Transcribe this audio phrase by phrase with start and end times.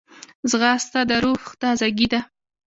[0.49, 2.21] ځغاسته د روح تازګي ده